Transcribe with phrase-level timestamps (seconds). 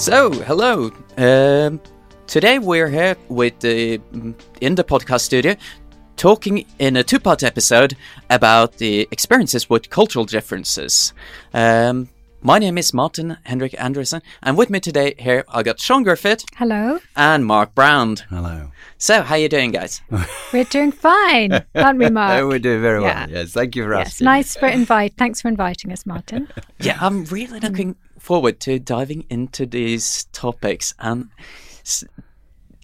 [0.00, 0.90] So, hello.
[1.18, 1.78] Um,
[2.26, 4.00] today we're here with the
[4.62, 5.56] in the podcast studio,
[6.16, 7.96] talking in a two-part episode
[8.30, 11.12] about the experiences with cultural differences.
[11.52, 12.08] Um,
[12.42, 16.44] my name is Martin Hendrik Andresen, and with me today here I got Siân Griffith
[16.56, 16.98] Hello.
[17.14, 18.16] and Mark Brown.
[18.30, 18.70] Hello.
[18.96, 20.00] So, how you doing, guys?
[20.52, 22.46] We're doing fine, aren't we, Mark?
[22.46, 23.20] we're doing very Yeah.
[23.26, 23.30] well.
[23.30, 24.06] Yes, thank you for yes.
[24.08, 24.24] asking.
[24.26, 25.14] Nice for invite.
[25.18, 26.48] Thanks for inviting us, Martin.
[26.80, 31.28] yeah, I'm really looking forward to diving into these topics and
[31.82, 32.04] s-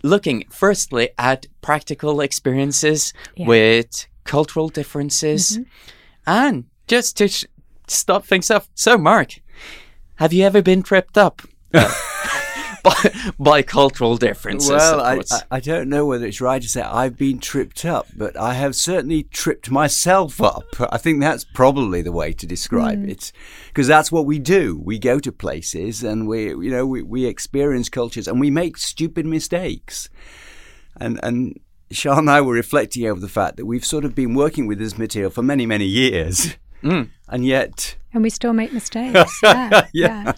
[0.03, 3.47] looking firstly at practical experiences Yeah.
[3.47, 5.63] with cultural differences mm-hmm.
[6.27, 7.45] and just to sh-
[7.87, 8.69] start things off.
[8.75, 9.41] So, Mark,
[10.17, 11.43] have you ever been tripped up?
[12.87, 14.71] uh, by, by cultural differences.
[14.71, 15.17] Well, I.
[15.31, 18.55] I, I don't know whether it's right to say I've been tripped up, but I
[18.55, 20.65] have certainly tripped myself up.
[20.79, 23.33] I think that's probably the way to describe it,
[23.69, 24.80] because that's what we do.
[24.83, 28.77] We go to places and we, you know, we, we experience cultures and we make
[28.77, 30.09] stupid mistakes.
[30.99, 31.60] And and
[31.93, 34.79] Siân and I were reflecting over the fact that we've sort of been working with
[34.79, 39.41] this material for many many years, and yet And we still make mistakes.
[39.43, 39.87] Yeah.
[39.93, 40.32] yeah.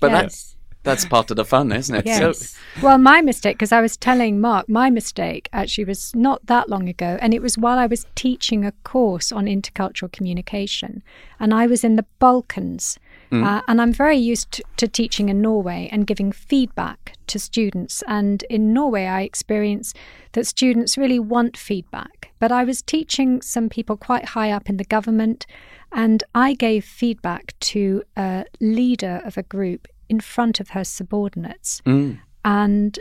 [0.00, 0.55] but yes.
[0.86, 2.06] That's, that's part of the fun, isn't it?
[2.06, 2.56] Yes.
[2.82, 6.88] well, my mistake, because I was telling Mark, my mistake actually was not that long
[6.88, 7.18] ago.
[7.20, 11.02] And it was while I was teaching a course on intercultural communication.
[11.38, 12.98] And I was in the Balkans.
[13.32, 18.02] Uh, and I'm very used to, to teaching in Norway and giving feedback to students.
[18.06, 19.92] And in Norway, I experience
[20.32, 22.32] that students really want feedback.
[22.38, 25.46] But I was teaching some people quite high up in the government,
[25.92, 31.80] and I gave feedback to a leader of a group in front of her subordinates.
[31.86, 32.20] Mm.
[32.44, 32.98] And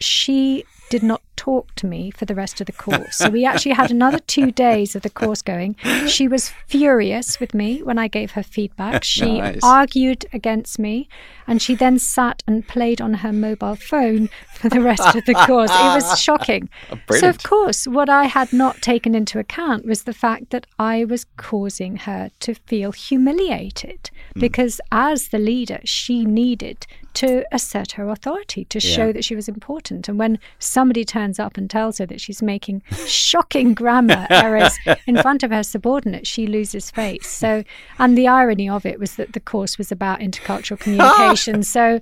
[0.00, 3.16] she did not talk to me for the rest of the course.
[3.16, 5.76] So we actually had another two days of the course going.
[6.06, 9.04] She was furious with me when I gave her feedback.
[9.12, 9.60] She Nice.
[9.62, 11.08] argued against me,
[11.46, 15.34] and she then sat and played on her mobile phone for the rest of the
[15.34, 15.70] course.
[15.70, 16.68] It was shocking.
[16.92, 20.66] Oh, so, of course, what I had not taken into account was the fact that
[20.78, 24.40] I was causing her to feel humiliated hmm.
[24.40, 29.48] because, as the leader, she needed to assert her authority, to show that she was
[29.48, 30.08] important.
[30.08, 35.16] And when somebody turns up and tells her that she's making shocking grammar errors in
[35.18, 37.28] front of her subordinate, she loses face.
[37.28, 37.62] So,
[37.98, 41.62] and the irony of it was that the course was about intercultural communication.
[41.62, 42.00] so,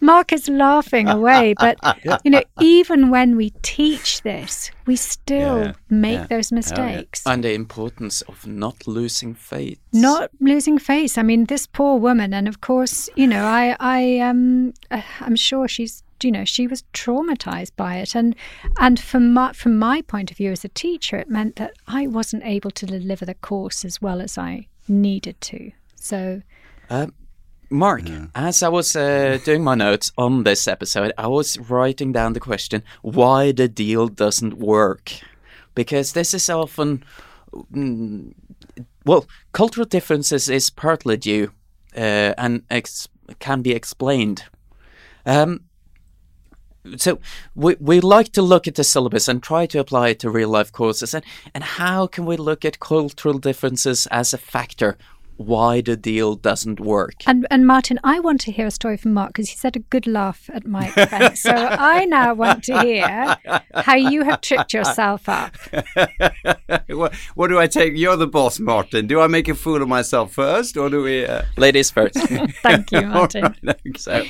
[0.00, 1.76] Mark is laughing away, but
[2.24, 6.26] you know, even when we teach this, we still Yeah, make yeah.
[6.28, 7.22] those mistakes.
[7.26, 9.78] and the importance of not losing faith.
[9.92, 11.16] Not losing face.
[11.18, 15.36] I mean, this poor woman, and of course, you know, I, I, um, uh, I'm
[15.36, 18.34] sure she's, you know, she was traumatized by it, and
[18.78, 22.06] and from my from my point of view as a teacher, it meant that I
[22.06, 25.72] wasn't able to deliver the course as well as I needed to.
[25.96, 26.42] So,
[27.72, 28.02] Mark,
[28.34, 32.40] as I was uh, doing my notes on this episode, I was writing down the
[32.40, 35.12] question why the deal doesn't work.
[35.74, 37.02] Because this is often,
[37.72, 38.34] mm,
[39.06, 41.50] well, cultural differences is partly due
[41.96, 43.08] uh, and ex-
[43.38, 44.44] can be explained.
[45.24, 45.60] Um,
[46.96, 47.18] so
[47.54, 50.48] we, we like to look at the syllabus and try to apply it to real
[50.48, 51.14] life courses.
[51.14, 54.96] And, and how can we look at cultural differences as a factor
[55.38, 57.14] why the deal doesn't work?
[57.26, 59.80] and and Martin, I want to hear a story from Mark because he said a
[59.80, 61.40] good laugh at my expense.
[61.42, 63.36] so I now want to hear
[63.74, 65.56] how you have tripped yourself up.
[66.88, 67.94] what, what do I take?
[67.96, 69.06] You're the boss, Martin.
[69.06, 71.26] Do I make a fool of myself first, or do we?
[71.26, 71.42] Uh...
[71.56, 72.14] Ladies first.
[72.62, 73.44] Thank you, Martin.
[73.44, 73.98] All right, okay.
[73.98, 74.24] So,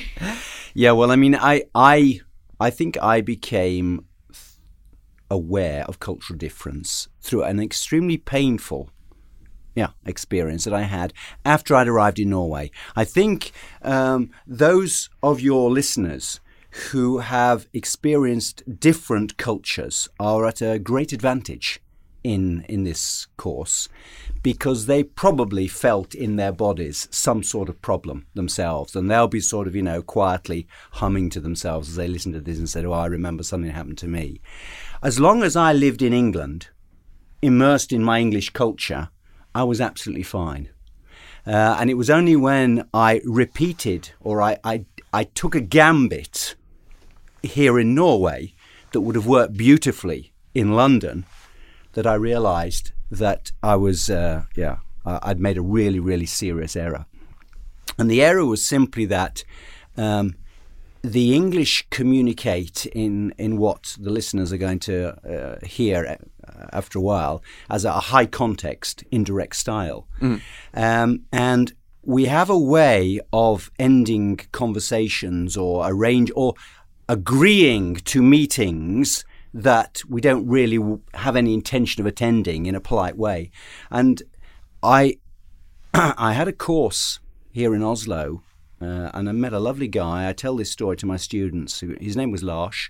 [0.73, 2.21] yeah, well, I mean, I, I,
[2.63, 4.05] I think I became
[5.29, 8.89] aware of cultural difference through an extremely painful,
[9.75, 11.11] yeah, experience that I had
[11.43, 12.71] after I'd arrived in Norway.
[12.95, 16.39] I think um, those of your listeners
[16.91, 21.81] who have experienced different cultures are at a great advantage
[22.23, 23.89] in in this course
[24.41, 28.95] because they probably felt in their bodies some sort of problem themselves.
[28.95, 32.41] And they'll be sort of you know quietly humming to themselves as they listen to
[32.41, 34.41] this and said oh I remember something happened to me.
[35.01, 36.69] As long as I lived in England
[37.41, 39.09] immersed in my English culture
[39.55, 40.69] I was absolutely fine.
[41.45, 46.55] Uh, and it was only when I repeated or I, I I took a gambit
[47.43, 48.53] here in Norway
[48.93, 51.25] that would have worked beautifully in London
[51.93, 56.75] that I realized that I was, uh, yeah, I- I'd made a really, really serious
[56.75, 57.05] error.
[57.97, 59.43] And the error was simply that
[59.97, 60.35] um,
[61.03, 66.17] the English communicate in, in what the listeners are going to uh, hear
[66.47, 70.07] uh, after a while as a high context, indirect style.
[70.73, 71.73] Um, and
[72.05, 76.53] we have a way of ending conversations or arrange or
[77.07, 79.23] agreeing to meetings
[79.53, 83.51] that we don't really have any intention of attending in a polite way.
[83.91, 84.21] And
[84.81, 85.17] I,
[85.93, 87.19] I had a course
[87.51, 88.41] here in Oslo,
[88.81, 90.27] uh, and I met a lovely guy.
[90.27, 91.81] I tell this story to my students.
[92.01, 92.89] His name was Lars,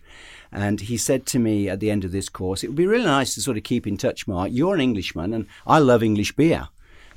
[0.52, 3.06] and he said to me at the end of this course, "It would be really
[3.06, 4.50] nice to sort of keep in touch, Mark.
[4.52, 6.70] You're an Englishman, and I love English beer."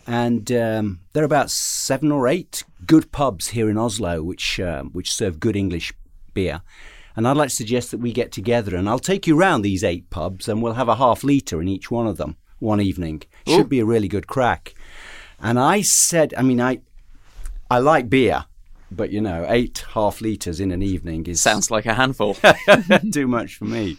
[0.06, 4.90] And um, there are about seven or eight good pubs here in Oslo which um,
[4.90, 5.92] which serve good English
[6.34, 6.62] beer.
[7.16, 9.82] And I'd like to suggest that we get together and I'll take you round these
[9.82, 13.22] eight pubs and we'll have a half litre in each one of them one evening.
[13.46, 14.74] Should be a really good crack.
[15.40, 16.80] And I said, I mean, I
[17.70, 18.44] I like beer,
[18.90, 22.36] but you know, eight half litres in an evening is Sounds like a handful.
[23.12, 23.98] too much for me.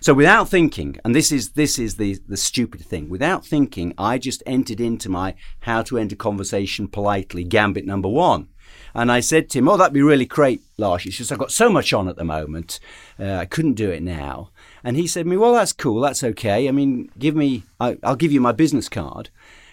[0.00, 3.08] So without thinking, and this is this is the the stupid thing.
[3.08, 8.08] Without thinking, I just entered into my how to end a conversation politely gambit number
[8.08, 8.48] one.
[8.94, 11.06] And I said to him, "Oh, that'd be really great, Lars.
[11.06, 12.78] It's just I've got so much on at the moment,
[13.18, 14.50] uh, I couldn't do it now."
[14.84, 16.00] And he said to me, "Well, that's cool.
[16.00, 16.68] That's okay.
[16.68, 19.30] I mean, give me, I, I'll give you my business card,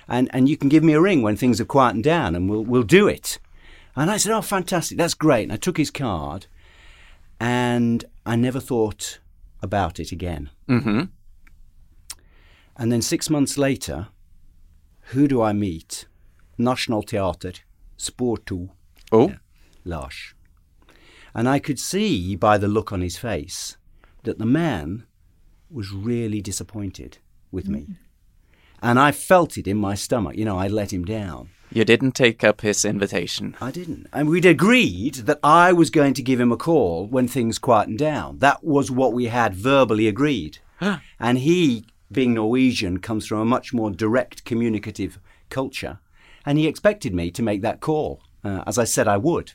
[0.07, 2.63] and and you can give me a ring when things have quietened down, and we'll
[2.63, 3.39] we'll do it."
[3.95, 4.97] And I said, "Oh, fantastic.
[4.97, 6.45] That's great." And I took his card,
[7.39, 9.19] and I never thought
[9.61, 10.49] about it again.
[10.67, 11.01] hmm
[12.77, 14.07] And then six months later,
[15.11, 16.05] who do I meet?
[16.57, 17.59] Nationalteater,
[17.97, 18.69] Spår 2,
[19.11, 19.33] Oh,
[19.85, 20.33] Lars.
[21.33, 23.77] And I could see by the look on his face
[24.23, 25.05] that the man
[25.69, 27.19] was really disappointed
[27.51, 27.81] with me.
[27.81, 27.95] Mm.
[28.81, 30.35] And I felt it in my stomach.
[30.35, 31.49] You know, I let him down.
[31.71, 33.55] you didn't take up his invitation.
[33.61, 34.07] I didn't.
[34.13, 37.99] And we'd agreed that I was going to give him a call when things quietened
[37.99, 38.39] down.
[38.39, 40.59] That was what we had verbally agreed.
[41.19, 45.19] and he, being Norwegian, comes from a much more direct communicative
[45.49, 45.99] culture.
[46.45, 49.53] And he expected me to make that call, uh, as I said I would.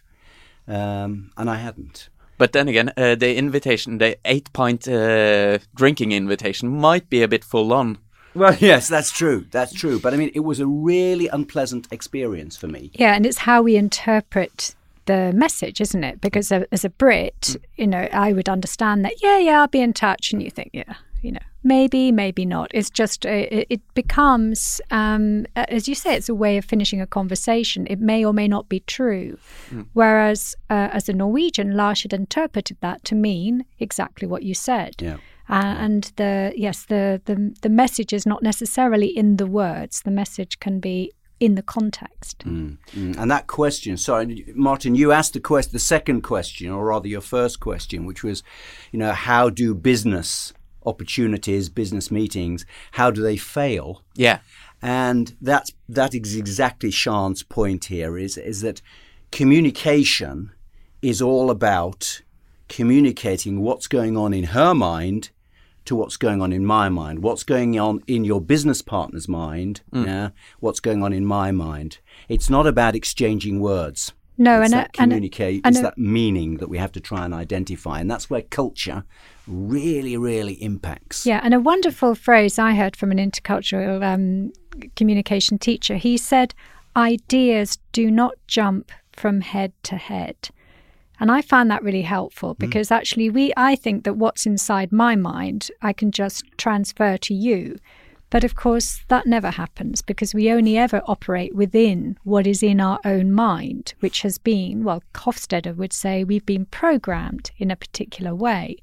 [0.67, 2.09] Um, and I hadn't.
[2.37, 7.29] But then again, uh, the invitation, the eight pint uh, drinking invitation, might be a
[7.29, 7.99] bit full on.
[8.35, 9.47] Well, yes, that's true.
[9.51, 10.01] That's true.
[10.01, 12.91] But I mean, it was a really unpleasant experience for me.
[12.95, 14.75] Yeah, and it's how we interpret
[15.07, 16.21] the message, isn't it?
[16.21, 19.23] Because as a Brit, you know, I would understand that.
[19.23, 22.71] Yeah, yeah, I'll be in touch, and you think, yeah, you know, maybe, maybe not.
[22.75, 27.01] It's just uh, it, it becomes, um, as you say, it's a way of finishing
[27.01, 27.87] a conversation.
[27.89, 29.39] It may or may not be true.
[29.95, 34.95] Whereas, uh, as a Norwegian, Lars had interpreted that to mean exactly what you said.
[35.01, 35.17] Yeah.
[35.49, 40.03] Uh, and the yes, the, the the message is not necessarily in the words.
[40.03, 42.39] The message can be in the context.
[42.47, 42.79] Mm.
[43.19, 47.21] And that question, sorry, Martin, you asked the quest, the second question, or rather your
[47.21, 48.43] first question, which was,
[48.93, 50.55] you know, how do business
[50.85, 54.03] opportunities, business meetings, how do they fail?
[54.15, 54.41] Yeah.
[54.83, 58.83] And that's that is exactly Siân's point here is is that
[59.33, 60.53] communication
[61.01, 62.23] is all about
[62.69, 65.31] communicating what's going on in her mind
[65.85, 69.83] to what's going on in my mind, what's going on in your business partner's mind,
[69.93, 70.07] mm.
[70.07, 71.99] yeah, what's going on in my mind.
[72.29, 74.13] It's not about exchanging words.
[74.37, 77.33] No, it's and that communicate, and it's that meaning that we have to try and
[77.33, 79.05] identify, and that's where culture
[79.47, 81.25] really, really impacts.
[81.25, 84.53] Yeah, and a wonderful phrase I heard from an intercultural um,
[84.97, 85.97] communication teacher.
[85.97, 86.55] He said,
[86.97, 90.37] "Ideas do not jump from head to head."
[91.21, 95.15] And I found that really helpful because actually we I think that what's inside my
[95.15, 97.77] mind I can just transfer to you.
[98.35, 102.81] But of course that never happens because we only ever operate within what is in
[102.81, 107.77] our own mind, which has been, well, Hofstede would say we've been programmed in a
[107.77, 108.79] particular way.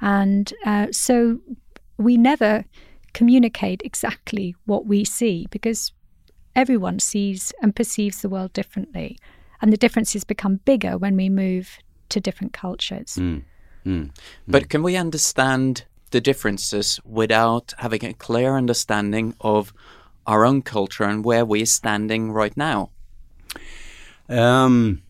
[0.00, 1.40] And uh, so
[1.98, 2.64] we never
[3.12, 5.92] communicate exactly what we see because
[6.54, 9.18] everyone sees and perceives the world differently.
[9.60, 13.18] And the differences become bigger when we move to different cultures.
[14.48, 15.84] But can we understand
[16.16, 19.72] the differences without having a clear understanding of
[20.26, 22.90] our own culture and where we're standing right now?
[24.28, 25.02] Um,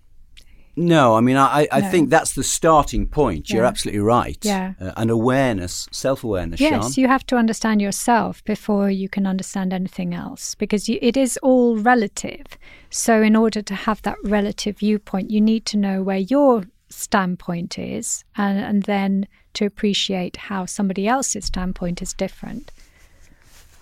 [0.77, 1.91] no, I mean, I, I No.
[1.91, 3.49] think that's the starting point.
[3.51, 4.39] You're absolutely right.
[4.45, 4.75] Yeah.
[4.81, 6.97] Uh, an awareness, self awareness, Yes, Siân.
[6.99, 11.39] you have to understand yourself before you can understand anything else because you, it is
[11.43, 12.47] all relative.
[12.91, 17.79] So, in order to have that relative viewpoint, you need to know where your standpoint
[17.79, 22.73] is and, and then to appreciate how somebody else's standpoint is different.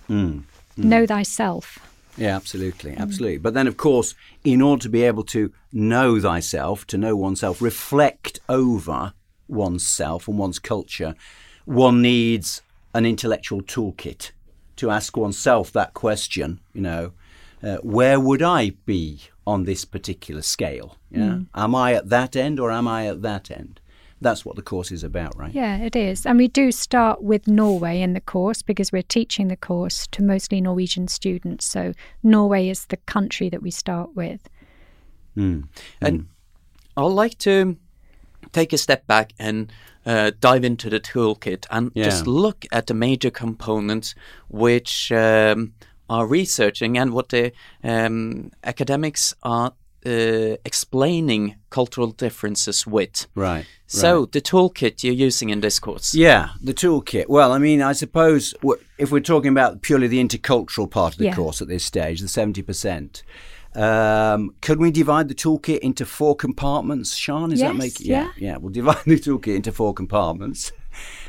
[0.09, 0.43] Mm.
[0.77, 1.79] Know thyself.
[2.17, 3.37] Yeah, absolutely, absolutely.
[3.37, 7.61] But then, of course, in order to be able to know thyself, to know oneself,
[7.61, 9.13] reflect over
[9.47, 11.15] oneself and one's culture,
[11.65, 12.61] one needs
[12.93, 14.31] an intellectual toolkit
[14.77, 16.59] to ask oneself that question.
[16.73, 17.11] You know,
[17.61, 20.97] uh, where would I be on this particular scale.
[21.11, 21.39] Yeah?
[21.53, 23.79] Am I at that end or am I at that end?
[24.21, 25.53] That's what the course is about, right?
[25.53, 26.25] Yeah, it is.
[26.25, 30.23] And we do start with Norway in the course because we're teaching the course to
[30.23, 31.65] mostly Norwegian students.
[31.65, 31.93] So
[32.23, 34.49] Norway is the country that we start with.
[35.35, 35.67] Mm.
[36.01, 36.27] And
[36.95, 37.75] I'd like to
[38.53, 39.71] take a step back and
[40.05, 42.05] uh, dive into the toolkit and Yeah.
[42.05, 44.15] just look at the major components
[44.47, 45.73] which um,
[46.09, 47.51] are researching and what the
[47.83, 49.73] um, academics are
[50.05, 53.27] uh, explaining cultural differences with.
[53.35, 53.65] Right.
[53.87, 54.31] So right.
[54.31, 56.13] the toolkit you're using in this course.
[56.13, 57.25] Yeah, the toolkit.
[57.27, 58.53] Well, I mean, I suppose
[58.97, 61.35] if we're talking about purely the intercultural part of the Yeah.
[61.35, 63.23] course at this stage, the 70%,
[63.75, 67.51] um, can we divide the toolkit into four compartments, Siân?
[67.51, 68.31] Is that Yes, make yeah.
[68.37, 68.57] yeah?
[68.57, 70.71] We'll divide the toolkit into four compartments.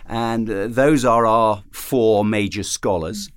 [0.06, 3.30] And uh, those are our four major scholars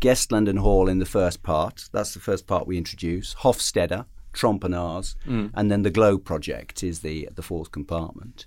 [0.00, 1.88] Gesteland and Hall in the first part.
[1.92, 3.34] That's the first part we introduce.
[3.36, 8.46] Hofstede, Trompenaars, and then the Globe Project is the, the fourth compartment.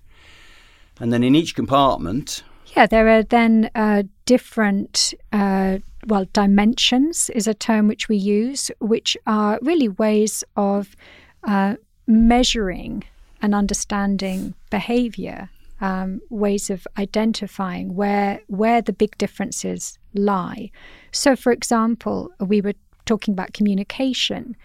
[1.00, 2.44] And then in each compartment,
[2.76, 8.72] Yeah, there are then uh, different, uh, well, dimensions is a term which we use,
[8.80, 10.96] which are really ways of
[11.44, 11.76] uh,
[12.08, 13.04] measuring
[13.42, 15.50] and understanding behavior,
[15.82, 20.72] um, ways of identifying where where the big differences lie.
[21.12, 22.74] So, for example, we were
[23.06, 24.56] talking about communication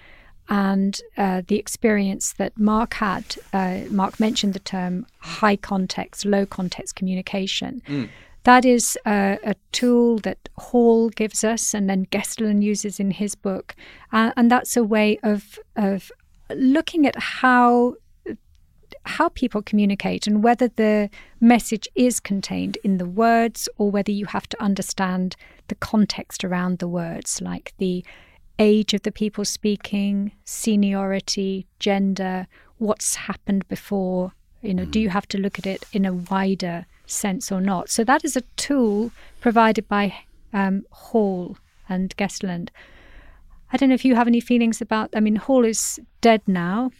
[0.52, 3.24] and uh, the experience that Mark had.
[3.54, 7.80] Uh, Mark mentioned the term high context, low context communication.
[8.44, 13.34] That is a, a tool that Hall gives us, and then Gesteland uses in his
[13.34, 13.74] book,
[14.12, 16.12] uh, and that's a way of of
[16.54, 17.94] looking at how
[19.04, 21.08] how people communicate and whether the
[21.40, 25.34] message is contained in the words or whether you have to understand
[25.68, 28.04] the context around the words, like the
[28.62, 32.46] age of the people speaking, seniority, gender,
[32.78, 34.32] what's happened before.
[34.60, 37.90] You know, do you have to look at it in a wider sense or not?
[37.90, 40.14] So that is a tool provided by
[40.52, 41.56] um, Hall
[41.88, 42.68] and Gesteland.
[43.72, 45.10] I don't know if you have any feelings about.
[45.16, 46.92] I mean, Hall is dead now.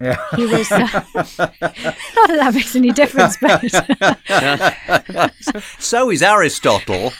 [0.00, 0.16] Yeah.
[0.36, 0.70] He was.
[0.70, 0.78] Uh,
[1.14, 3.62] not that that makes any difference, but
[5.78, 7.12] so is Aristotle.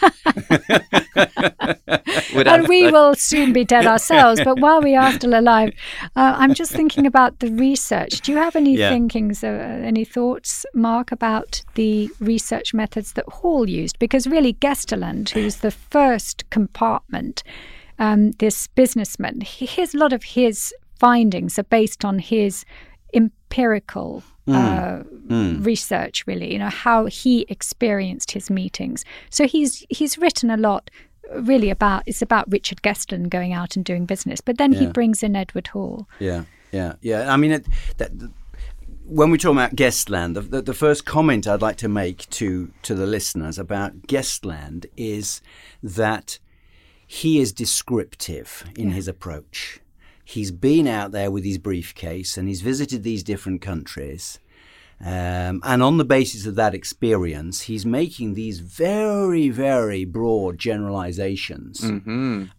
[2.35, 4.41] and we will soon be dead ourselves.
[4.45, 5.73] But while we are still alive,
[6.17, 8.21] uh, I'm just thinking about the research.
[8.21, 8.91] Do you have any Yeah.
[8.91, 13.99] thinkings, uh, any thoughts, Mark, about the research methods that Hall used?
[13.99, 17.43] Because really, Gesteland, who's the first compartment,
[17.99, 22.65] um, this businessman, he, his a lot of his findings are based on his
[23.15, 29.05] empirical uh, research really you know how he experienced his meetings.
[29.31, 30.91] So he's he's written a lot
[31.41, 35.23] really about it's about Richard Gesteland going out and doing business but then he brings
[35.23, 36.09] in Edward Hall.
[36.21, 37.33] Yeah, yeah, yeah.
[37.33, 38.31] I mean, it, that, th-
[39.05, 42.73] when we talk about Gesteland, the, the, the first comment I'd like to make to
[42.83, 45.41] to the listeners about Gesteland is
[45.83, 46.39] that
[47.07, 49.81] he is descriptive in his approach.
[50.29, 54.41] He's been out there with his briefcase and he's visited these different countries.
[54.99, 61.83] Um, and on the basis of that experience, he's making these very, very broad generalizations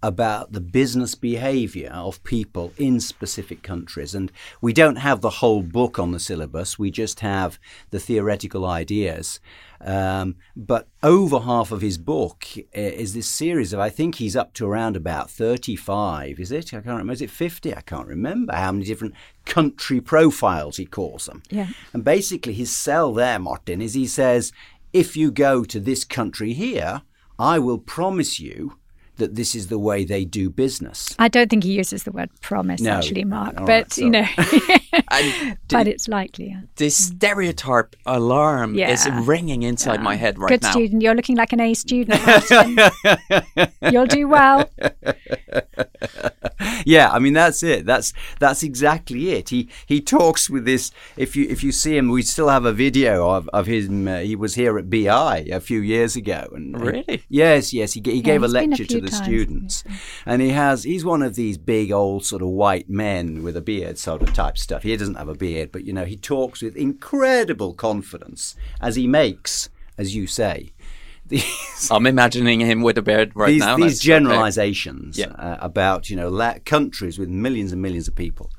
[0.03, 4.13] about the business behavior of people in specific countries.
[4.13, 7.57] And we don't have the whole book on the syllabus, we just have
[7.89, 9.39] the theoretical ideas.
[9.79, 14.53] Um, but over half of his book is this series of, I think he's up
[14.55, 16.73] to around about 35, is it?
[16.73, 17.13] I can't remember.
[17.13, 17.75] Is it 50?
[17.75, 19.13] I can't remember how many different
[19.47, 21.41] country profiles he calls them.
[21.49, 21.69] Yeah.
[21.93, 24.51] And basically, his sell there, Martin, is he says,
[24.93, 27.01] if you go to this country here,
[27.39, 28.77] I will promise you
[29.17, 31.15] that this is the way they do business.
[31.19, 32.91] I don't think he uses the word promise No.
[32.91, 34.25] actually Mark All but right, you know
[35.69, 36.61] but it's likely yeah.
[36.77, 40.71] the stereotype alarm is ringing inside my head right good now.
[40.71, 42.19] student you're looking like an A student
[43.91, 44.69] you'll do well
[46.85, 47.85] yeah, I mean that's it.
[47.85, 49.49] That's that's exactly it.
[49.49, 50.91] He he talks with this.
[51.15, 54.07] If you if you see him, we still have a video of of him.
[54.07, 57.23] Uh, he was here at BI a few years ago, and Really?
[57.29, 57.93] yes, yes.
[57.93, 59.83] He, he gave a he's a lecture to few the times, students,
[60.25, 60.83] and he has.
[60.83, 64.33] He's one of these big old sort of white men with a beard, sort of
[64.33, 64.83] type stuff.
[64.83, 69.07] He doesn't have a beard, but you know he talks with incredible confidence as he
[69.07, 70.71] makes, as you say,
[71.27, 73.75] these I'm imagining him with a beard right these, now.
[73.75, 74.07] these That's okay.
[74.07, 75.27] generalizations Yeah.
[75.31, 78.49] uh, about you know la- countries with millions and millions of people.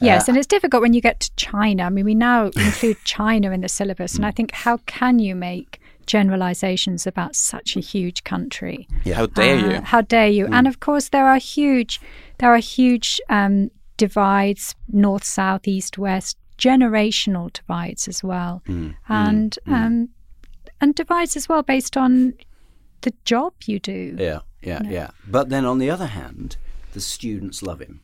[0.00, 1.84] Yes, and it's difficult when you get to China.
[1.84, 5.34] I mean, we now include China in the syllabus, and I think how can you
[5.34, 8.86] make generalizations about such a huge country?
[9.04, 9.80] How dare Uh, you?
[9.82, 10.46] How dare you?
[10.50, 12.00] And of course, there are huge,
[12.38, 19.58] there are huge um, divides, north, south, east, west, generational divides as well, Mm, and
[19.66, 20.08] um,
[20.80, 22.34] and divides as well based on
[23.00, 24.16] the job you do.
[24.18, 25.10] Yeah, yeah, yeah.
[25.26, 26.56] But then on the other hand,
[26.92, 28.00] the students love him.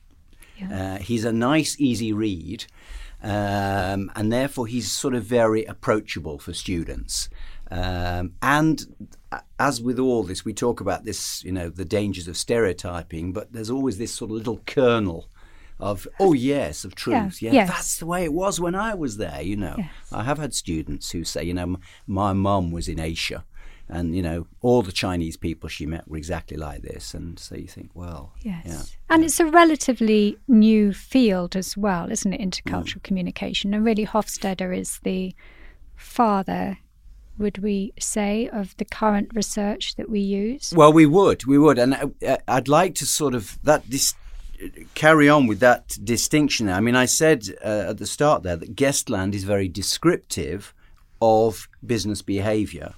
[0.70, 2.66] Uh, he's a nice, easy read,
[3.22, 7.30] um, and therefore he's sort of very approachable for students.
[7.70, 8.82] Um, and
[9.58, 13.52] as with all this, we talk about this, you know, the dangers of stereotyping, but
[13.52, 15.28] there's always this sort of little kernel
[15.78, 17.40] of, oh yes, of truth.
[17.40, 17.68] Yeah, yes.
[17.68, 19.40] that's the way it was when I was there.
[19.40, 19.76] You know,
[20.12, 23.44] I have had students who say, you know, "M- my mum was in Asia.
[23.92, 27.56] And you know, all the Chinese people she met were exactly like this, and so
[27.56, 28.62] you think, well, Yes.
[28.64, 32.40] yeah, And it's a relatively new field as well, isn't it?
[32.40, 33.02] Intercultural Mm.
[33.02, 33.74] communication.
[33.74, 35.34] And really, Hofstede is the
[35.96, 36.78] father,
[37.40, 40.72] would we say, of the current research that we use.
[40.76, 44.14] Well, we would, we would, and uh, I'd like to sort of that dis-
[44.94, 46.68] carry on with that distinction.
[46.68, 50.74] I mean, I said uh, at the start there that Gesteland is very descriptive
[51.20, 52.94] of business behaviour,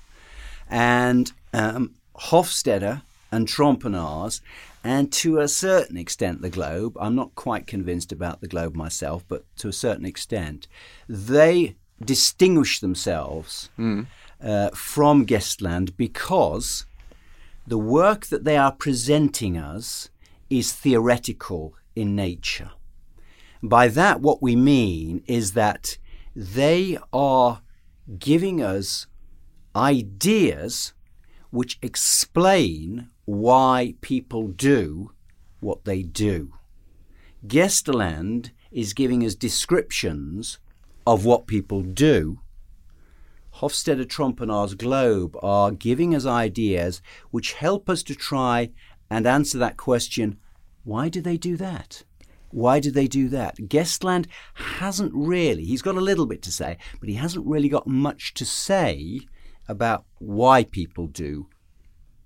[0.68, 4.40] and um, Hofstede and Trompenaars,
[4.84, 6.96] and to a certain extent the Globe.
[7.00, 10.66] I'm not quite convinced about the Globe myself, but to a certain extent,
[11.08, 13.70] they distinguish themselves
[14.42, 16.86] uh, from Gesteland because
[17.66, 20.10] the work that they are presenting us
[20.50, 22.72] is theoretical in nature.
[23.62, 25.96] By that, what we mean is that
[26.34, 27.62] they are
[28.18, 29.06] giving us
[29.76, 30.92] ideas
[31.50, 35.12] which explain why people do
[35.60, 36.52] what they do.
[37.46, 40.58] Gesteland is giving us descriptions
[41.06, 42.40] of what people do.
[43.56, 48.70] Hofstede Trompenaars Globe are giving us ideas which help us to try
[49.10, 50.38] and answer that question
[50.84, 52.02] why do they do that?
[52.50, 53.56] Why do they do that?
[53.56, 57.86] Gesteland hasn't really, he's got a little bit to say, but he hasn't really got
[57.86, 59.20] much to say
[59.68, 61.48] about why people do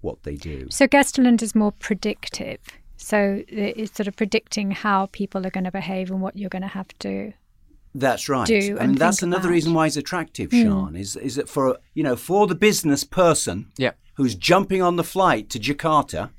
[0.00, 0.68] what they do.
[0.70, 2.58] So Gesteland is more predictive.
[2.96, 6.62] So it's sort of predicting how people are going to behave and what you're going
[6.62, 7.32] to have to.
[7.98, 8.46] That's right.
[8.46, 9.52] do I and mean, that's another about.
[9.56, 10.56] reason why he's attractive, hmm.
[10.66, 10.98] Siân.
[10.98, 13.92] Is is that for you know for the business person, Yeah.
[14.18, 16.30] who's jumping on the flight to Jakarta,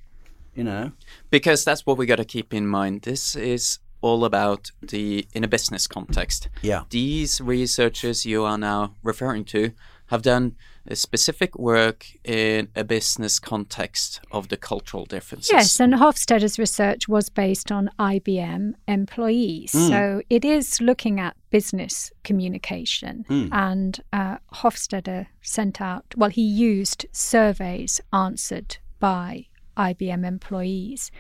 [0.55, 0.91] you know,
[1.29, 3.01] because that's what we got to keep in mind.
[3.01, 6.49] This is all about the in a business context.
[6.61, 6.83] Yeah.
[6.89, 9.71] These researchers you are now referring to
[10.07, 10.55] have done
[10.89, 15.51] a specific work in a business context of the cultural differences.
[15.51, 19.71] Yes, and Hofstede's research was based on IBM employees.
[19.71, 23.25] So it is looking at business communication.
[23.51, 29.47] And uh, Hofstede sent out, well, he used surveys answered by
[29.77, 31.11] IBM employees.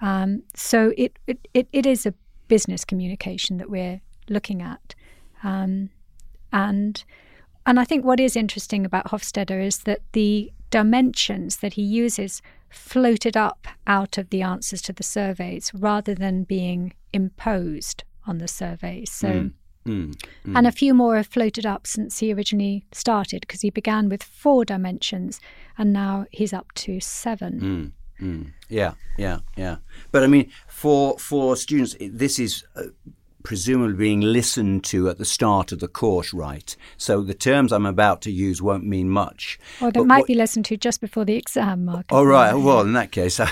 [0.00, 2.14] Um, so it, it, it, it is a
[2.48, 4.94] business communication that we're looking at.
[5.42, 5.90] Um,
[6.52, 7.04] and
[7.66, 12.40] and I think what is interesting about Hofstede is that the dimensions that he uses
[12.70, 18.48] floated up out of the answers to the surveys rather than being imposed on the
[18.48, 19.10] surveys.
[19.10, 19.48] So, hmm.
[19.84, 20.10] Hmm.
[20.44, 20.56] Hmm.
[20.56, 24.20] and a few more have floated up since he originally started because he began with
[24.22, 25.40] four dimensions
[25.78, 27.60] and now he's up to seven.
[28.68, 29.76] Yeah, yeah, yeah.
[30.10, 32.84] But I mean, for for students, this is uh,
[33.50, 36.76] presumably being listened to at the start of the course, right?
[36.96, 39.56] So the terms I'm about to use won't mean much.
[39.80, 42.06] Or that But might what- be listened to just before the exam, Mark.
[42.10, 42.52] Oh, All right.
[42.52, 42.60] right.
[42.60, 43.46] Well, in that case, I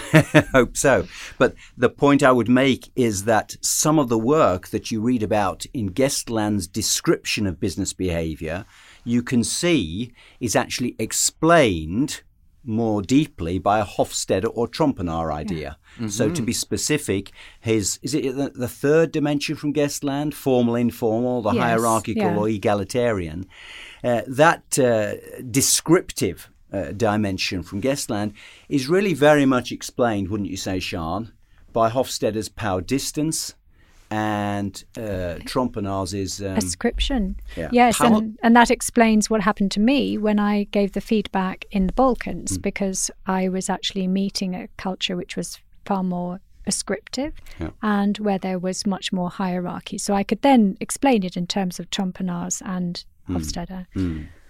[0.51, 1.07] hope so.
[1.39, 5.23] But the point I would make is that some of the work that you read
[5.23, 8.65] about in Gesteland's description of business behavior,
[9.05, 12.23] you can see is actually explained
[12.65, 15.77] more deeply by a Hofstede or Trompenaar idea.
[16.09, 21.43] So to be specific, his is it the, the third dimension from Gesteland, formal, informal,
[21.43, 22.37] the Yes, hierarchical yeah.
[22.37, 23.47] or egalitarian,
[24.03, 25.15] uh, that uh,
[25.51, 28.33] descriptive uh, dimension from Gesteland
[28.69, 31.33] is really very much explained, wouldn't you say, Siân,
[31.73, 33.55] by Hofstede's power distance
[34.15, 37.37] and uh, Trompenaars' is um, Ascription.
[37.57, 37.69] Yeah.
[37.73, 41.65] Yes, How- and, and that explains what happened to me when I gave the feedback
[41.71, 47.35] in the Balkans because I was actually meeting a culture which was far more ascriptive
[47.83, 49.99] and where there was much more hierarchy.
[49.99, 53.87] So I could then explain it in terms of Trompenaars and Hofstede.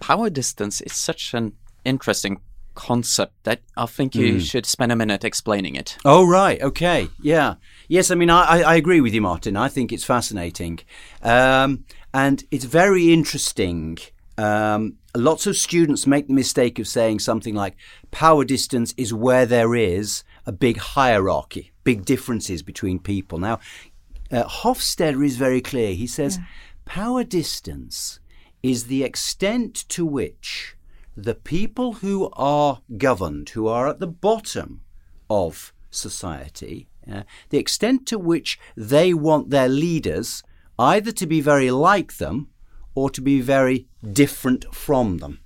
[0.01, 1.53] Power distance is such an
[1.85, 2.41] interesting
[2.75, 5.97] concept that I think you should spend a minute explaining it.
[6.05, 7.55] Oh right, okay, yeah,
[7.89, 8.11] yes.
[8.11, 9.57] I mean, I, I, agree with you, Martin.
[9.57, 10.81] I think it's fascinating,
[11.23, 13.99] um, and it's very interesting.
[14.37, 17.77] Um, lots of students make the mistake of saying something like
[18.11, 23.39] power distance is where there is a big hierarchy, big differences between people.
[23.39, 23.61] Now,
[24.31, 25.95] uh, Hofstede is very clear.
[25.95, 26.39] He says,
[26.85, 28.21] power distance
[28.63, 30.77] is the extent to which
[31.17, 34.81] the people who are governed, who are at the bottom
[35.31, 40.43] of society, uh, the extent to which they want their leaders
[40.79, 42.49] either to be very like them
[42.95, 45.41] or to be very different from them.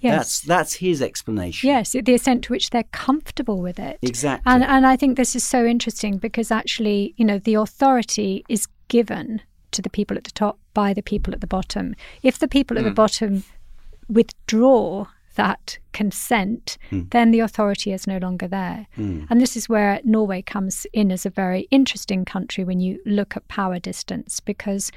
[0.00, 0.16] Yes.
[0.16, 1.66] That's that's his explanation.
[1.66, 3.98] Yes, the extent to which they're comfortable with it.
[4.02, 4.52] Exactly.
[4.52, 8.68] And and I think this is so interesting because actually, you know, the authority is
[8.88, 11.94] given to the people at the top by the people at the bottom.
[12.22, 13.44] If the people at the bottom
[14.08, 16.78] withdraw that consent,
[17.10, 18.86] then the authority is no longer there.
[19.30, 23.36] And this is where Norway comes in as a very interesting country when you look
[23.36, 24.90] at power distance, because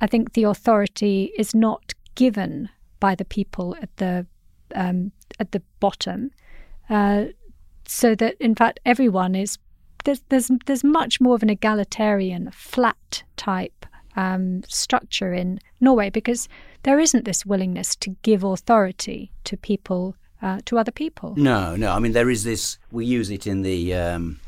[0.00, 2.68] I think the authority is not given
[3.00, 4.26] by the people at the
[4.74, 6.30] um, at the bottom,
[6.90, 7.26] uh,
[7.86, 9.58] so that in fact everyone is
[10.04, 16.48] there's there's there's much more of an egalitarian, flat type um, structure in Norway because
[16.82, 21.34] there isn't this willingness to give authority to people uh, to other people.
[21.36, 21.92] No, no.
[21.92, 22.78] I mean, there is this.
[22.92, 24.40] We use it in the um,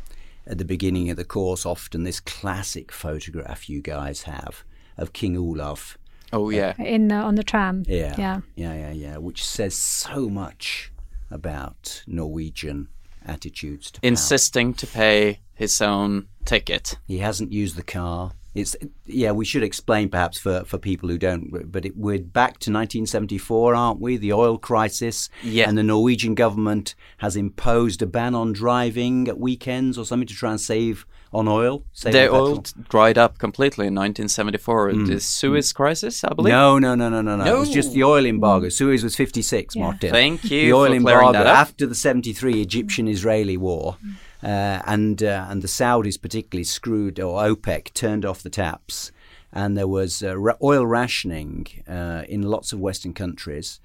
[0.47, 2.05] at the beginning of the course often.
[2.05, 4.65] This classic photograph you guys have
[4.97, 5.97] of King Olav.
[6.33, 6.75] Oh yeah.
[6.79, 9.17] In the, on the tram, Yeah, yeah, yeah, yeah, yeah.
[9.17, 10.93] Which says so much
[11.31, 12.89] about Norwegian
[13.25, 14.09] attitudes to power.
[14.09, 16.97] Insisting to pay his own ticket.
[17.07, 18.33] He hasn't used the car.
[18.59, 19.33] It's yeah.
[19.33, 21.71] We should explain perhaps for, for people who don't.
[21.71, 24.17] But it, we're back to 1974, aren't we?
[24.17, 25.29] The oil crisis.
[25.43, 25.69] Yeah.
[25.69, 30.35] And the Norwegian government has imposed a ban on driving at weekends or something to
[30.35, 31.85] try and save on oil.
[31.93, 34.91] Save The on oil dried up completely in 1974.
[34.93, 35.07] Mm.
[35.09, 36.53] The Suez Crisis, I believe.
[36.53, 37.45] No, no, no, no, no, no.
[37.45, 38.69] It was just the oil embargo.
[38.69, 39.83] Suez was 56, Yeah.
[39.83, 40.11] Martin.
[40.11, 41.57] Thank you The oil for clearing embargo that up.
[41.59, 43.97] after the 73 Egyptian-Israeli war.
[44.47, 49.11] Uh, and uh, and the Saudis particularly screwed, or OPEC turned off the taps,
[49.53, 53.81] and there was uh, ra- oil rationing uh, in lots of Western countries.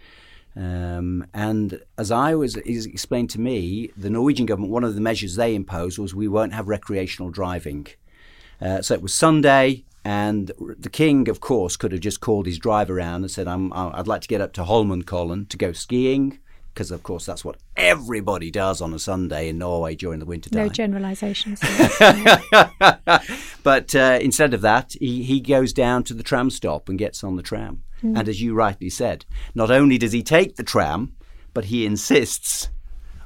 [0.55, 5.35] Um, and as I was explained to me, the Norwegian government, one of the measures
[5.35, 7.87] they imposed was we won't have recreational driving.
[8.61, 12.59] Uh, so it was Sunday, and the king, of course, could have just called his
[12.59, 16.37] driver around and said, I'm, "I'd like to get up to Holmenkollen to go skiing."
[16.73, 20.49] Because of course that's what everybody does on a Sunday in Norway during the winter
[20.49, 20.63] time.
[20.63, 21.59] no generalizations.
[23.63, 27.23] but uh, instead of that, he, he goes down to the tram stop and gets
[27.23, 27.83] on the tram.
[28.01, 28.17] Hmm.
[28.17, 31.13] And as you rightly said, not only does he take the tram,
[31.53, 32.69] but he insists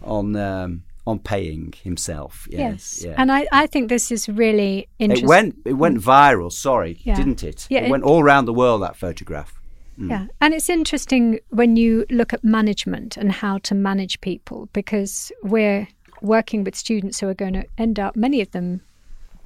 [0.02, 2.48] on um, on paying himself.
[2.50, 3.16] Yes, yes, yeah.
[3.18, 5.26] and I, I think this is really interesting.
[5.26, 6.52] it went it went viral.
[6.52, 7.16] Sorry, Yeah.
[7.16, 7.68] didn't it?
[7.70, 8.82] Yeah, it it- went all around the world.
[8.82, 9.55] That photograph.
[9.98, 15.32] Yeah, and it's interesting when you look at management and how to manage people because
[15.44, 15.88] we're
[16.22, 18.82] working with students who are going to end up, many of them,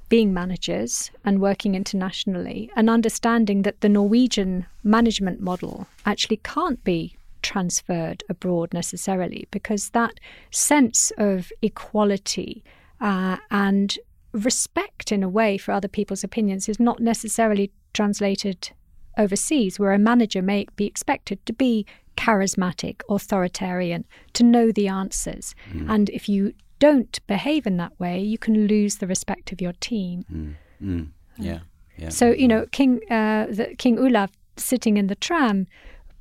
[0.10, 7.16] being managers and working internationally and understanding that the Norwegian management model actually can't be
[7.42, 10.20] transferred abroad necessarily because that
[10.52, 12.64] sense of equality
[13.00, 13.98] uh, and
[14.34, 18.72] respect in a way for other people's opinions is not necessarily translated
[19.17, 21.86] overseas, where a manager may be expected to be
[22.17, 25.56] charismatic, authoritarian, to know the answers.
[25.72, 25.89] Hmm.
[25.89, 29.74] And if you don't behave in that way, you can lose the respect of your
[29.74, 30.56] team.
[30.82, 31.10] Mm.
[31.38, 31.60] Yeah,
[31.98, 32.10] yeah.
[32.10, 32.48] So, you hmm.
[32.48, 35.67] know, King, uh, the, King Olav sitting in the tram,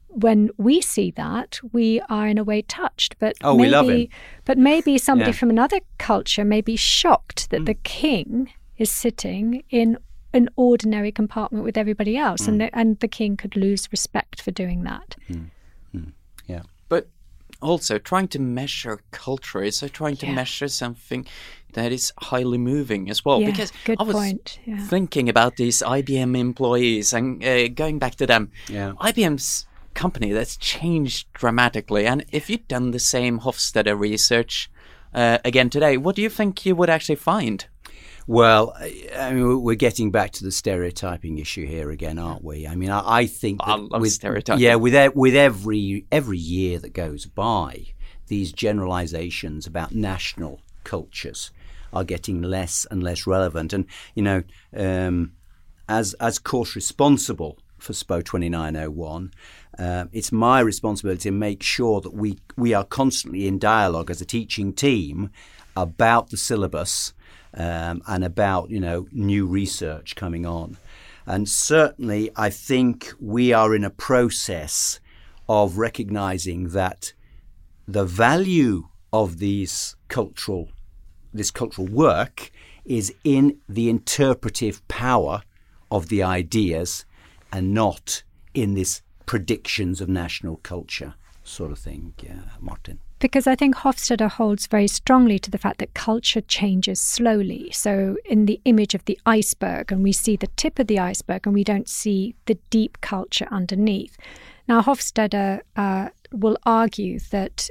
[0.09, 3.16] when we see that, we are in a way touched.
[3.18, 4.09] But Oh, maybe, we love him.
[4.44, 5.37] But maybe somebody Yeah.
[5.37, 9.98] from another culture may be shocked that the king is sitting in
[10.35, 14.51] an ordinary compartment with everybody else, and the, and the king could lose respect for
[14.51, 15.17] doing that.
[16.47, 16.62] yeah.
[16.88, 17.09] But
[17.61, 20.35] also trying to measure culture is uh, trying to Yeah.
[20.35, 21.27] measure something
[21.73, 23.41] that is highly moving as well.
[23.41, 24.79] Yeah, because good I was point, yeah.
[24.87, 28.51] thinking about these IBM employees and uh, going back to them.
[28.69, 28.93] Yeah.
[29.01, 32.07] IBM's company that's changed dramatically.
[32.07, 34.71] And if you'd done the same Hofstede research
[35.12, 37.67] uh, again today, what do you think you would actually find?
[38.29, 38.77] Well,
[39.17, 42.67] I mean, we're getting back to the stereotyping issue here again, aren't we?
[42.67, 44.62] I mean, I, I think I love with, stereotyping.
[44.62, 47.87] Yeah, with e- with every every year that goes by,
[48.27, 51.53] these generalizations about national cultures
[51.91, 53.73] are getting less and less relevant.
[53.73, 54.43] And you know,
[54.77, 55.33] um,
[55.88, 59.33] as as course responsible for SPÅ 2901,
[59.79, 64.21] uh, it's my responsibility to make sure that we we are constantly in dialogue as
[64.21, 65.31] a teaching team
[65.75, 67.14] about the syllabus
[67.59, 70.79] um, and about you know new research coming on.
[71.27, 75.01] And certainly, I think we are in a process
[75.49, 77.12] of recognizing that
[77.87, 80.68] the value of these cultural
[81.35, 82.51] this cultural work
[82.87, 85.42] is in the interpretive power
[85.90, 87.05] of the ideas
[87.53, 88.23] and not
[88.55, 94.28] in this predictions of national culture sort of thing, yeah, Martin because I think Hofstede
[94.28, 97.70] holds very strongly to the fact that culture changes slowly.
[97.72, 101.46] So, in the image of the iceberg, and we see the tip of the iceberg
[101.46, 104.16] and we don't see the deep culture underneath.
[104.68, 107.70] Now, Hofstede uh, will argue that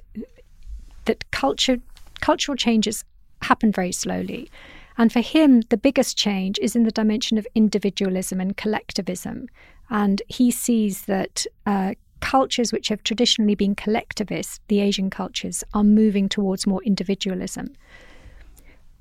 [1.06, 1.78] that culture
[2.20, 3.04] cultural changes
[3.44, 4.50] happen very slowly.
[4.98, 9.48] And for him, the biggest change is in the dimension of individualism and collectivism.
[9.90, 15.84] And he sees that uh, cultures which have traditionally been collectivist, the Asian cultures, are
[15.84, 17.74] moving towards more individualism.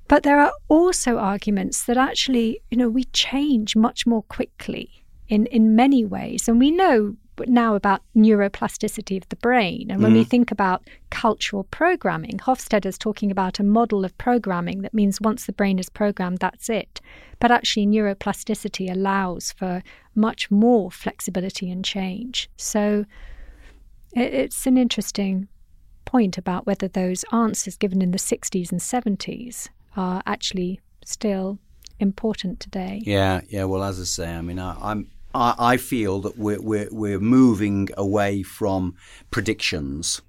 [0.08, 5.46] But there are also arguments that actually, you know, we change much more quickly in,
[5.46, 6.48] in many ways.
[6.48, 9.90] And we know now about neuroplasticity of the brain.
[9.90, 10.16] And when mm.
[10.16, 15.20] we think about cultural programming, Hofstede is talking about a model of programming that means
[15.20, 17.00] once the brain is programmed, that's it.
[17.38, 19.82] But actually, neuroplasticity allows for
[20.14, 22.48] much more flexibility and change.
[22.56, 23.04] So
[24.12, 25.48] it, it's an interesting
[26.06, 31.58] point about whether those answers given in the 60s and 70s are actually still
[32.00, 33.02] important today.
[33.04, 33.64] Yeah, yeah.
[33.64, 37.88] Well, as I say, I mean, I, I'm I, feel that we're, we're, we're moving
[37.96, 38.96] away from
[39.30, 40.22] predictions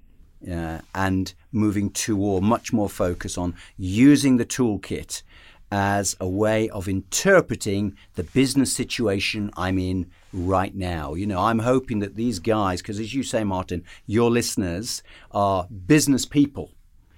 [0.50, 5.22] uh, and moving toward much more focus on using the toolkit
[5.70, 11.14] as a way of interpreting the business situation I'm in right now.
[11.14, 15.66] You know, I'm hoping that these guys, because as you say, Martin, your listeners are
[15.86, 16.72] business people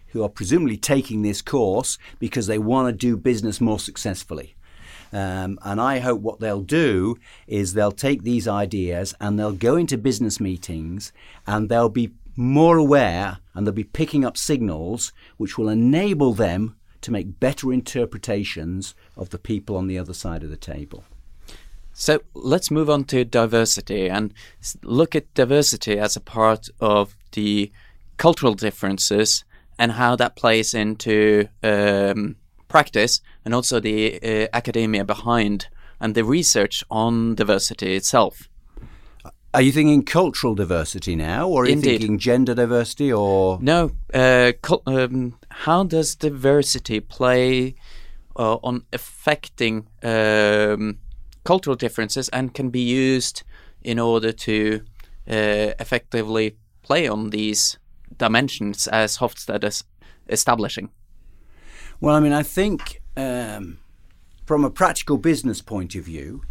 [0.09, 4.57] who are presumably taking this course because they want to do business more successfully.
[5.13, 9.77] Um, and I hope what they'll do is they'll take these ideas and they'll go
[9.77, 11.13] into business meetings
[11.47, 16.77] and they'll be more aware and they'll be picking up signals which will enable them
[17.01, 21.05] to make better interpretations of the people on the other side of the table.
[21.93, 24.33] So let's move on to diversity and
[24.83, 27.73] look at diversity as a part of the
[28.17, 29.45] cultural differences
[29.79, 32.37] and how that plays into um,
[32.71, 35.69] practice and also the uh, academia behind
[36.01, 38.49] and the research on diversity itself.
[39.53, 41.99] Are you thinking cultural diversity now, or are you Indeed.
[41.99, 43.91] thinking gender diversity, or no?
[44.15, 44.53] Uh,
[44.87, 47.75] um, how does diversity play
[48.37, 50.99] uh, on affecting um,
[51.43, 53.43] cultural differences and can be used
[53.83, 54.83] in order to
[55.29, 57.77] uh, effectively play on these
[58.17, 59.83] dimensions as Hofstede is
[60.29, 60.91] establishing?
[62.01, 63.79] Well, I mean, I think um,
[64.47, 66.43] from a practical business point of view,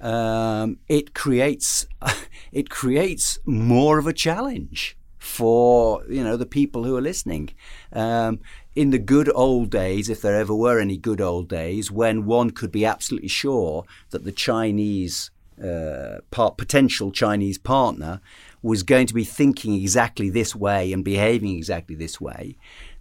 [0.00, 1.86] um, it creates
[2.52, 7.50] it creates more of a challenge for you know the people who are listening.
[7.92, 8.40] Um,
[8.74, 12.50] in the good old days, if there ever were any good old days, when one
[12.50, 15.30] could be absolutely sure that the Chinese
[15.62, 18.20] uh, part, potential Chinese partner
[18.62, 22.56] was going to be thinking exactly this way and behaving exactly this way,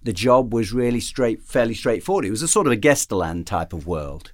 [0.08, 2.24] the job was really straight, fairly straightforward.
[2.24, 4.32] It was a sort of a Gesteland type of world.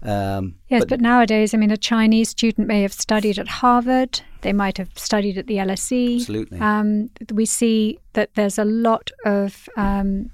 [0.00, 4.20] Um, yes, but, but, nowadays, I mean, a Chinese student may have studied at Harvard.
[4.42, 6.20] They might have studied at the LSE.
[6.20, 6.60] Absolutely.
[6.60, 10.30] Um, we see that there's a lot of um,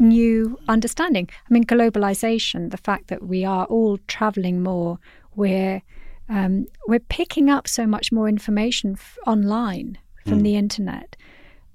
[0.00, 1.28] new understanding.
[1.48, 4.98] I mean, globalization, the fact that we are all traveling more,
[5.36, 5.82] we're
[6.28, 10.42] um, we're picking up so much more information f- online from mm.
[10.42, 11.14] the internet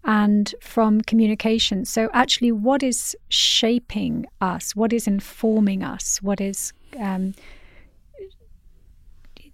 [0.06, 1.84] and from communication.
[1.86, 4.76] So, actually, what is shaping us?
[4.76, 6.22] What is informing us?
[6.22, 7.34] What is um,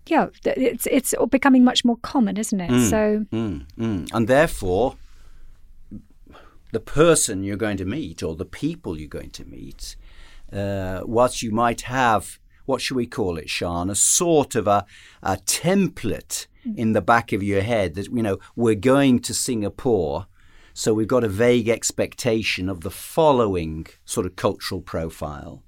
[0.08, 2.70] yeah, it's it's becoming much more common, isn't it?
[2.70, 4.10] Mm, so, mm, mm.
[4.14, 4.98] and therefore,
[6.72, 9.96] the person you're going to meet or the people you're going to meet,
[10.52, 13.90] uh, what you might have, what should we call it, Siân?
[13.90, 14.86] A sort of a,
[15.24, 16.78] a template mm.
[16.78, 20.28] in the back of your head that you know we're going to Singapore
[20.82, 25.62] so we've got a vague expectation of the following sort of cultural profile.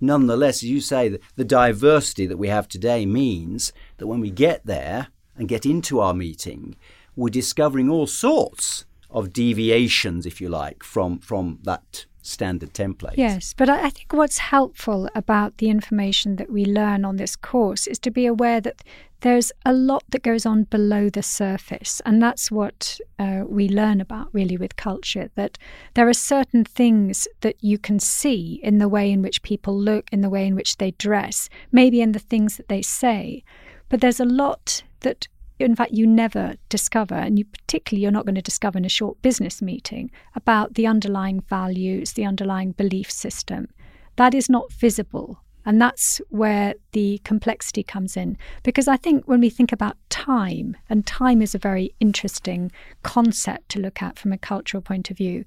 [0.00, 4.66] Nonetheless, as you say, the diversity that we have today means that when we get
[4.66, 6.74] there and get into our meeting,
[7.14, 13.14] we're discovering all sorts of deviations, if you like, from, from that standard template.
[13.16, 17.86] Yes, but I think what's helpful about the information that we learn on this course
[17.86, 18.82] is to be aware that
[19.20, 22.02] there's a lot that goes on below the surface.
[22.04, 25.58] And that's what uh, we learn about really with culture that
[25.94, 30.08] there are certain things that you can see in the way in which people look,
[30.12, 33.42] in the way in which they dress, maybe in the things that they say.
[33.88, 38.26] But there's a lot that in fact you never discover and you particularly you're not
[38.26, 43.10] going to discover in a short business meeting about the underlying values the underlying belief
[43.10, 43.68] system
[44.16, 48.38] that is not visible And that's where the complexity comes in.
[48.62, 52.70] Because I think when we think about time, and time is a very interesting
[53.02, 55.44] concept to look at from a cultural point of view.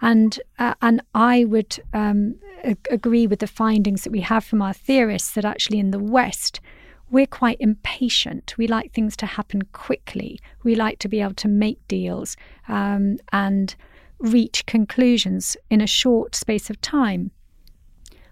[0.00, 4.60] And, uh, and I would um, ag- agree with the findings that we have from
[4.60, 6.60] our theorists that actually in the West,
[7.14, 8.58] we're quite impatient.
[8.58, 10.40] We like things to happen quickly.
[10.64, 13.72] We like to be able to make deals um, and
[14.18, 17.30] reach conclusions in a short space of time.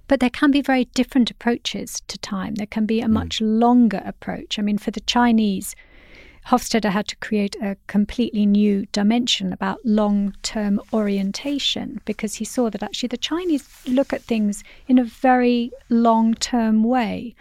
[0.09, 2.57] But there can be very different approaches to time.
[2.57, 4.59] There can be a much longer approach.
[4.59, 5.77] I mean, for the Chinese,
[6.49, 12.69] Hofstede had to create a completely new dimension about long term orientation because he saw
[12.69, 17.37] that actually the Chinese look at things in a very long term way.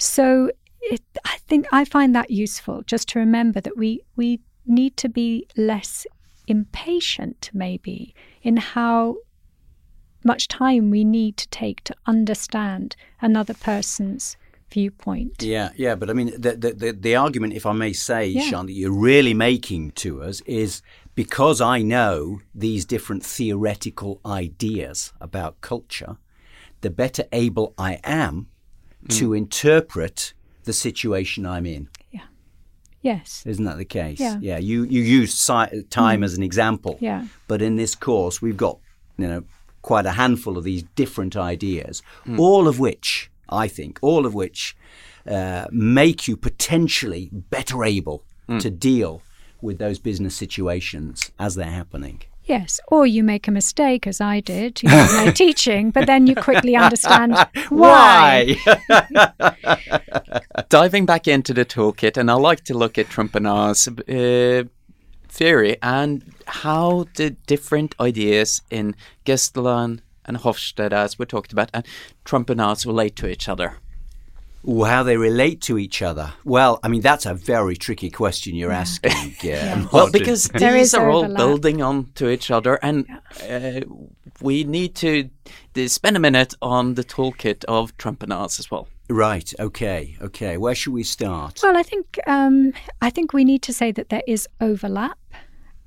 [0.00, 4.96] So it, I think I find that useful just to remember that we, we need
[4.98, 6.06] to be less
[6.46, 9.16] impatient, maybe, in how
[10.24, 14.36] much time we need to take to understand another person's
[14.72, 15.42] viewpoint.
[15.42, 18.42] Yeah, yeah, but I mean, the the, the, the argument, if I may say, Yeah.
[18.42, 20.82] Siân, that you're really making to us is
[21.14, 26.16] because I know these different theoretical ideas about culture,
[26.80, 28.46] the better able I am
[29.08, 29.38] to mm.
[29.38, 30.34] interpret
[30.64, 31.88] the situation I'm in.
[32.10, 32.20] Yeah.
[33.02, 33.42] Yes.
[33.46, 34.20] Isn't that the case?
[34.20, 34.38] Yeah.
[34.40, 34.58] yeah.
[34.58, 36.24] you you use si- time mm.
[36.24, 36.98] as an example.
[37.00, 37.26] Yeah.
[37.48, 38.78] But in this course, we've got
[39.16, 39.44] you know
[39.82, 42.38] quite a handful of these different ideas, mm.
[42.38, 44.76] all of which I think, all of which
[45.26, 48.24] uh, make you potentially better able
[48.58, 49.22] to deal
[49.62, 52.20] with those business situations as they're happening.
[52.44, 52.80] Yes.
[52.88, 56.34] Or you make a mistake, as I did, you know, my teaching, but then you
[56.34, 57.36] quickly understand
[57.68, 58.56] why.
[60.68, 64.68] Diving back into the toolkit, and I like to look at Trompenaars' uh,
[65.28, 71.86] theory and how the different ideas in Gesteland and Hofstede, as we talked about, and
[72.24, 73.76] Trompenaars relate to each other.
[74.68, 76.32] Ooh, how they relate to each other.
[76.44, 79.12] Well, I mean, that's a very tricky question you're asking.
[79.42, 79.86] Yeah.
[79.90, 83.06] Well, because There these are all building on to each other, and
[83.48, 83.80] uh,
[84.42, 85.30] we need to
[85.86, 88.86] spend a minute on the toolkit of Trompenaars as well.
[89.08, 89.52] Right.
[89.58, 90.16] Okay.
[90.20, 90.58] Okay.
[90.58, 91.60] Where should we start?
[91.62, 95.18] Well, I think um, I think we need to say that there is overlap,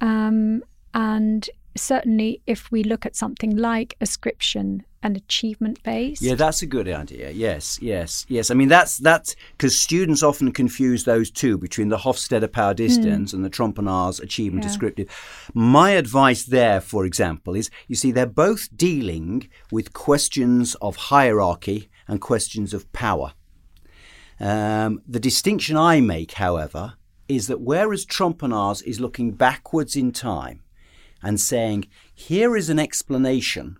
[0.01, 6.61] um, and certainly if we look at something like ascription and achievement based, Yeah, that's
[6.61, 7.31] a good idea.
[7.31, 8.49] Yes, yes, yes.
[8.49, 13.33] I mean, that's that's because students often confuse those two between the Hofstede power distance
[13.33, 14.69] and the Trompenaars achievement Yeah.
[14.69, 15.09] descriptive.
[15.53, 21.89] My advice there, for example, is you see they're both dealing with questions of hierarchy
[22.07, 23.33] and questions of power.
[24.39, 26.93] Um, the distinction I make, however,
[27.27, 30.61] is that whereas Trompenaars is looking backwards in time
[31.23, 33.77] and saying, here is an explanation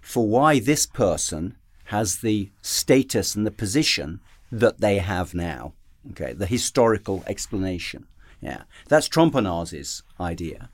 [0.00, 5.72] for why this person has the status and the position that they have now.
[6.10, 8.06] Okay, the historical explanation.
[8.40, 10.68] Yeah, that's Trompenaars' idea.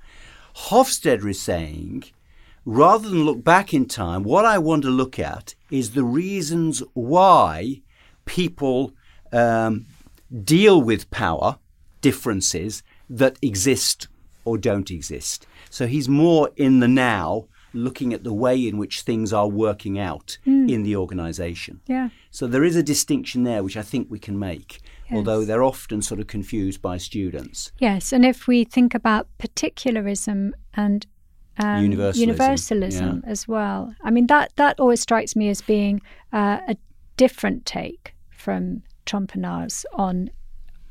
[0.57, 2.05] Hofstede is saying,
[2.65, 6.83] rather than look back in time, what I want to look at is the reasons
[6.95, 7.83] why
[8.25, 8.93] people
[9.33, 9.87] um,
[10.45, 11.59] deal with power
[12.01, 14.09] differences that exist
[14.45, 15.47] or don't exist.
[15.69, 19.99] So he's more in the now, looking at the way in which things are working
[19.99, 21.81] out in the organization.
[21.87, 24.81] yeah, So there is a distinction there which I think we can make,
[25.13, 27.71] although they're often sort of confused by students.
[27.79, 28.13] yes.
[28.13, 31.07] And if we think about particularism and
[31.59, 36.01] um, Universalism, universalism as well, I mean that that always strikes me as being
[36.33, 36.77] uh, a
[37.17, 40.31] different take from Trompenaars on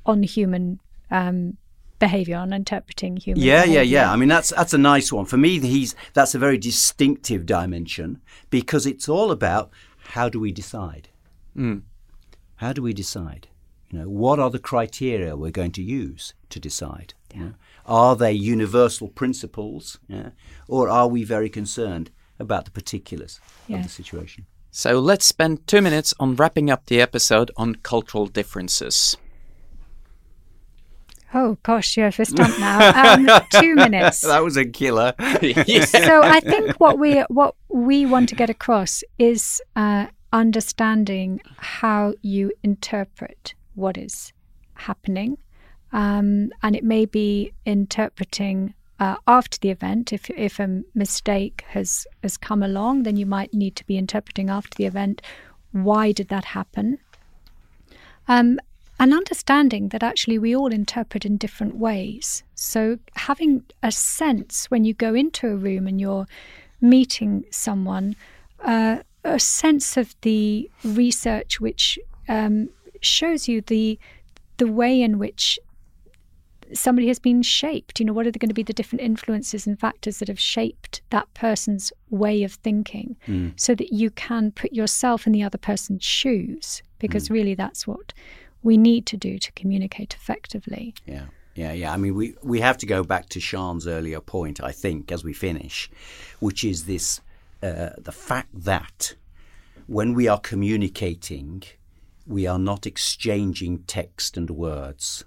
[0.05, 0.79] on human
[1.11, 1.57] um,
[1.99, 3.43] behavior, on interpreting human.
[3.43, 3.83] Yeah, yeah, behavior.
[3.83, 4.11] yeah.
[4.11, 5.59] I mean, that's that's a nice one for me.
[5.59, 9.71] He's that's a very distinctive dimension because it's all about
[10.09, 11.09] how do we decide?
[11.55, 11.79] Hmm.
[12.57, 13.47] How do we decide?
[13.91, 17.13] You know, what are the criteria we're going to use to decide?
[17.33, 17.53] you know?
[17.85, 20.29] Are they universal principles, yeah?
[20.67, 24.45] or are we very concerned about the particulars of the situation?
[24.71, 29.17] So let's spend two minutes on wrapping up the episode on cultural differences.
[31.33, 33.13] Oh gosh, you're for stump now.
[33.13, 34.21] Um, two minutes.
[34.29, 35.13] That was a killer.
[35.19, 42.13] so I think what we what we want to get across is uh, understanding how
[42.21, 44.33] you interpret what is
[44.73, 45.37] happening,
[45.91, 50.11] um, and it may be interpreting uh, after the event.
[50.11, 54.49] If if a mistake has has come along, then you might need to be interpreting
[54.49, 55.21] after the event.
[55.71, 56.97] Why did that happen?
[58.27, 58.59] Um,
[58.99, 62.43] and understanding that actually we all interpret in different ways.
[62.55, 66.27] So having a sense when you go into a room and you're
[66.81, 68.15] meeting someone,
[68.63, 71.97] uh, a sense of the research which
[72.27, 72.69] um,
[73.01, 73.97] shows you the
[74.57, 75.57] the way in which
[76.73, 77.99] somebody has been shaped.
[77.99, 81.01] You know, what are going to be the different influences and factors that have shaped
[81.09, 83.59] that person's way of thinking, mm.
[83.59, 86.83] so that you can put yourself in the other person's shoes.
[86.99, 87.33] Because mm.
[87.33, 88.13] really, that's what
[88.63, 90.93] we need to do to communicate effectively.
[91.05, 91.25] Yeah.
[91.55, 91.93] Yeah, yeah.
[91.93, 95.23] I mean, we, we have to go back to Siân's earlier point, I think, as
[95.25, 95.89] we finish,
[96.39, 97.19] which is this
[97.61, 99.15] uh, the fact that
[99.87, 101.63] when we are communicating,
[102.25, 105.25] we are not exchanging text and words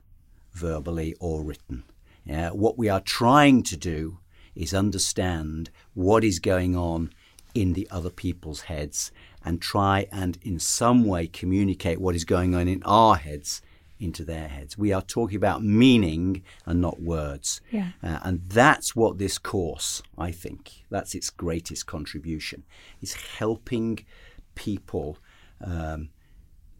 [0.53, 1.83] verbally or written.
[2.25, 4.19] Yeah, what we are trying to do
[4.55, 7.11] is understand what is going on
[7.55, 9.11] in the other people's heads
[9.45, 13.63] and try and in some way communicate what is going on in our heads
[13.99, 14.77] into their heads.
[14.77, 17.61] We are talking about meaning and not words.
[17.71, 17.91] Yeah.
[18.03, 22.65] Uh, and that's what this course, I think, that's its greatest contribution,
[23.01, 24.05] is helping
[24.55, 25.19] people
[25.61, 26.09] um,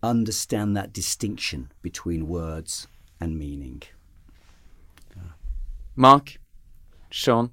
[0.03, 2.89] understand that distinction between words
[3.21, 3.83] and meaning.
[5.95, 6.39] Mark,
[7.11, 7.51] Siân,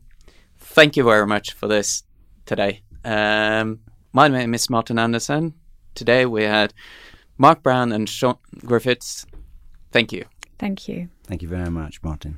[0.57, 2.03] thank you very much for this
[2.45, 2.82] today.
[3.03, 3.82] Um,
[4.14, 5.53] my name is Martin Andresen.
[5.95, 6.74] Today we had
[7.38, 9.26] Mark Brown and Siân Griffiths
[9.91, 10.26] Thank you.
[10.57, 11.10] Thank you.
[11.24, 12.38] Thank you very much, Martin.